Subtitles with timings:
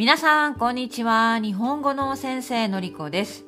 [0.00, 1.38] 皆さん、こんにちは。
[1.38, 3.44] 日本語の先生のりこです。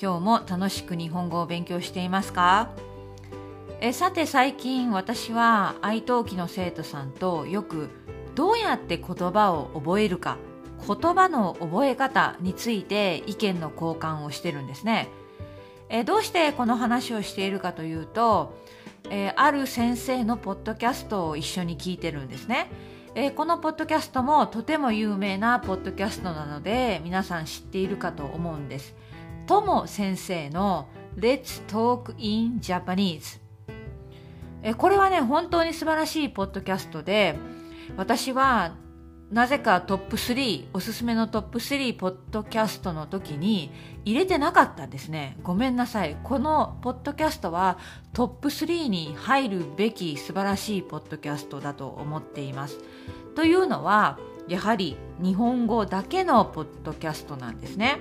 [0.00, 2.70] 今日も楽しく日本語を勉強していますか？
[3.80, 7.90] えさて最近私は愛登記の生徒さんとよく
[8.36, 10.36] どうやって言葉を覚えるか
[10.86, 15.08] 言葉の覚え方について意見の交換をしてるんですね。
[15.88, 18.56] えどうしてこの話をしているかというと、
[19.10, 22.70] えある先生のポッドキャストを一緒に聞いてるんですね。
[23.14, 28.94] えー、このポッドキャストもとても有名なポッドキャストなので皆さん知っているかと思うんです。
[29.46, 33.38] とも先生の Let's Talk in Japanese
[34.62, 37.36] えこれはね本当に素晴らしいポッドキャストで
[37.96, 38.76] 私は
[39.32, 43.72] なぜかトップ3、おすすめのトップ3ポッドキャストの時に
[44.04, 45.38] 入れてなかったんですね。
[45.42, 46.18] ごめんなさい。
[46.22, 47.78] このポッドキャストは
[48.12, 52.78] トップ3に入るべき素晴らしいポッドキャストだと思っています。
[53.34, 54.18] というのは、
[54.48, 58.00] やはり日本語だけのポッドキャストなんですね。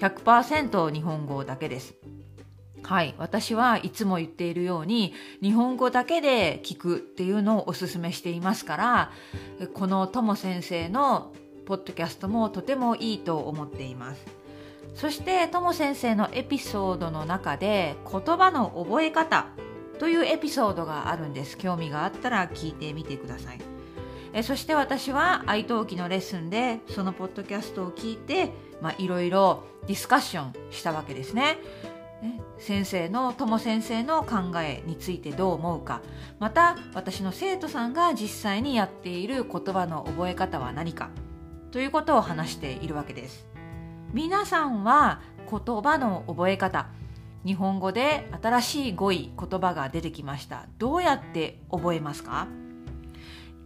[0.00, 1.94] 100%日本語だけです。
[2.82, 3.14] はい。
[3.18, 9.12] 私はいつも言っているように、日本語だけで聞くっていうのをお勧めしていますから、
[9.74, 11.32] このとも先生の
[11.66, 14.24] ポッドキャストもとてもいいと思っています。
[14.94, 19.46] そして、とも先生のエピソードの中で、言葉の覚え方
[19.98, 21.58] というエピソードがあるんです。
[21.58, 23.58] 興味があったら聞いてみてください。
[24.32, 31.58] えそして私は愛登記のレッスンでそのポッドキャストを聞いて、まあ、いろいろディスカッションしたわけですね。
[32.22, 36.02] ね、先生の友先生の考えについてどう思うか。
[36.40, 41.10] また私の生徒さんが実際にやっている言葉の覚え方は何か。
[41.70, 43.46] ということを話しているわけです。
[44.12, 46.88] 皆さんは言葉の覚え方。
[47.44, 50.66] 日本語で新しい語彙言葉が出てきました。
[50.78, 52.48] どうやって覚えますか？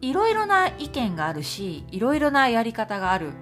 [0.02, 3.32] いろいろな意見があるしいろいろなやり方がある。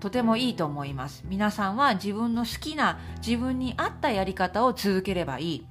[0.00, 1.22] とてもいいと思います。
[1.26, 5.66] 皆さんは自分の好きな自分に合ったやり方を続ければいい。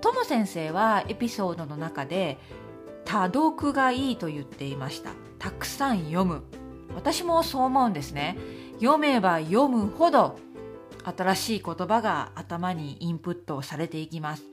[0.00, 2.38] とも先生はエピソードの中で
[3.04, 5.10] 多読がいいと言っていました。
[5.38, 6.44] たくさん読む。
[6.94, 8.38] 私もそう思うんですね。
[8.80, 10.38] 読めば読むほど
[11.04, 14.44] 新しい言葉が頭にインプットされていきます。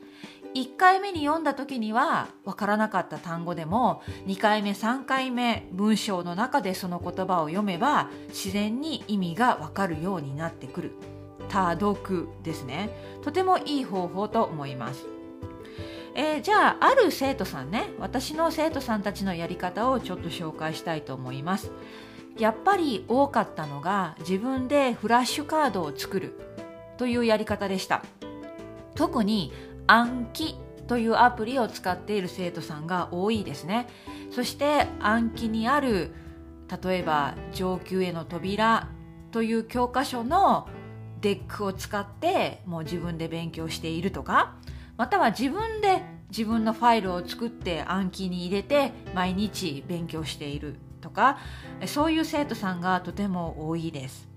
[0.55, 10.91] 1回目に読んだ時には分からなかった単語でも2回目3回目文章の中でその言葉を読めば自然に意味が分かるようになってくる。
[11.49, 12.89] 多読ですね。
[13.21, 15.05] とてもいい方法と思います。
[16.15, 21.71] えー、じゃあある生徒さんね私の生徒さんたちのやり方をちょっと紹介したいと思います。
[22.37, 26.39] やっぱり多かったのが自分でフラッシュカードを作る
[26.97, 28.03] というやり方でした。
[28.95, 29.51] 特に
[29.87, 30.55] Anki
[30.87, 33.87] というアプリを使っている生徒さんが多いですね。
[34.31, 36.13] そして Anki にある
[36.83, 38.89] 例えば上級への扉
[39.31, 40.67] という教科書の
[41.21, 44.55] deck を使ってもう自分で勉強しているとか
[44.97, 51.37] または自分で自分のファイルを作って Anki に入れて毎日勉強しているとか
[51.85, 54.27] そういう生徒さんがとても多いです。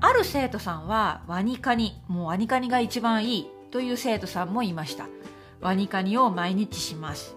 [0.00, 2.02] ある生徒さんはワニカニ。
[2.08, 3.50] もうワニカニが一番いい。
[3.72, 5.08] という生徒さんもいました。
[5.60, 7.36] ワニカニを毎日します、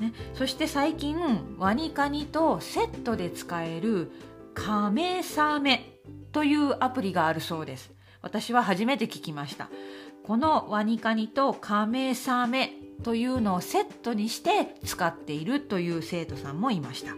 [0.00, 1.16] ね、そして最近
[1.58, 4.12] ワニカニとセットで使える
[4.54, 5.98] カメサメ
[6.32, 7.92] というアプリがあるそうです。
[8.22, 9.68] 私は初めて聞きました。
[10.24, 17.12] このワニカニとカメサメというのをセットにして使っているという生徒さんもいました。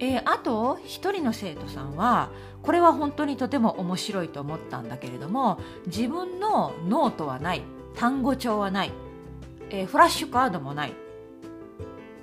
[0.00, 2.30] えー、あと一人の生徒さんは
[2.64, 7.62] これは本当にとても面白いと思ったんだけれども自分のノートはない
[7.94, 8.92] 単語帳はない、
[9.68, 10.94] えー、フラッシュカードもない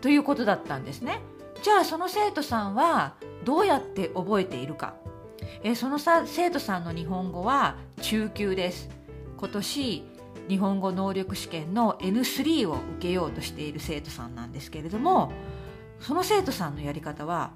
[0.02, 1.22] ということだったんですね。
[1.62, 3.14] じゃあその生徒さんは
[3.46, 4.96] どうやって覚えているか、
[5.62, 8.90] えー、そのさ生徒さんの日本語は中級です。
[9.38, 10.04] 今年
[10.50, 15.32] 日本語能力試験の N3 を受けようとしている生徒さんなんですけれども
[16.00, 17.52] その生徒さんのやり方は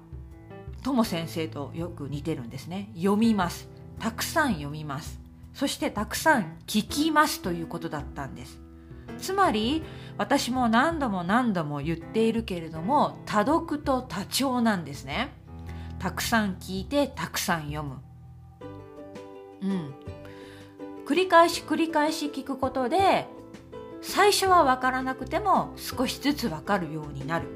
[0.86, 2.92] とも先生とよく似てるんですね。
[2.94, 3.68] 読みます。
[3.98, 5.18] たくさん読みます。
[5.52, 8.60] そしてたくさん聞きますということだったんです。
[9.18, 9.82] つまり
[10.16, 15.32] 私も何度も何度も言っているけれども多読と多聴なんですね。
[15.98, 17.96] たくさん聞いてたくさん読む。
[19.62, 19.94] うん。
[21.04, 23.26] 繰り返し繰り返し聞くことで
[24.02, 27.48] 最初は分からなくても少しずつ分かるようになる。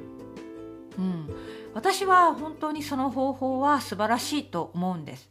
[0.99, 1.31] うん、
[1.75, 5.29] 私は本当にその方法は素晴らしいと思うんです。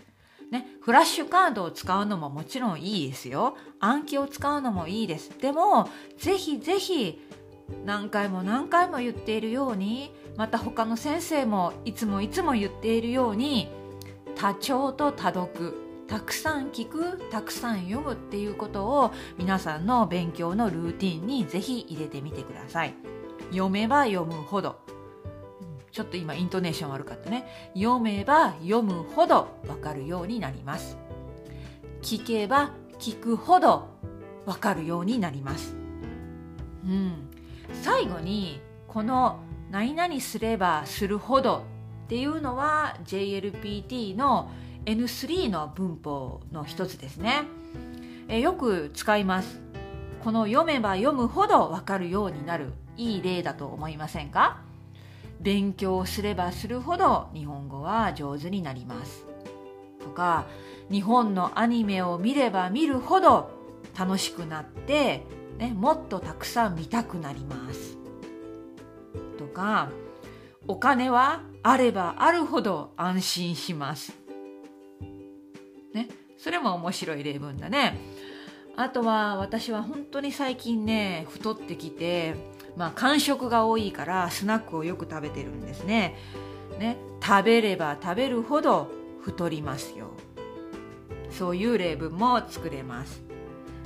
[0.52, 3.56] ね、フラッシュカードを使うのももちろんいいですよ。
[3.80, 5.30] 暗記を使うのもいいです。
[5.40, 7.22] でも、ぜひぜひ
[7.86, 13.70] 何回も何回も言っているようにまた他の先生もいつもいつも言っているように
[14.36, 15.76] 多聴と多読
[16.08, 22.96] たくさん聞くたくさん読むっていうことを皆さんの勉強のルーティンにぜひ入れてみてください
[23.52, 24.80] 読めば読むほど
[25.92, 27.46] ちょっと今イントネーション悪かったね。
[27.74, 30.98] 読めば読むほどわかるようになります。
[32.02, 33.90] 聞けば聞くほど
[34.46, 35.76] わかるようになります。
[36.86, 37.30] うん。
[37.82, 39.40] 最後にこの
[39.72, 41.64] 何々すればするほど
[42.06, 44.50] っていうのは JLPT の
[44.86, 47.44] N3 の文法の一つですね。
[48.28, 49.62] えよく使います。
[50.24, 52.74] この読めば読むほどわかるようになる。
[52.98, 54.62] いい例だと思いませんか？
[55.40, 59.26] 勉強すればするほど日本語は上手になります。
[60.00, 60.46] とか
[60.92, 63.52] 日本のアニメを見れば見るほど
[63.98, 65.24] 楽しくなって、
[65.58, 67.98] ね、もっとたくさん見たくなります。
[69.38, 69.90] とか
[70.68, 74.14] お金はあればあるほど安心します。
[75.94, 76.08] ね
[76.38, 77.98] それも面白い例文だね。
[78.76, 82.36] あとは私は本当に最近ね太ってきて
[82.76, 86.16] まあ間食が多いからスナックをよく食べてるんですね。
[86.80, 88.88] ね食べれば食べるほど
[89.22, 90.12] 太りますよ。
[91.32, 93.22] そういう例文も作れます。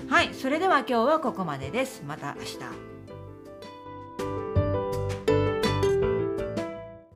[0.07, 2.03] はいそれでは今日はここまでです。
[2.06, 2.93] また明日。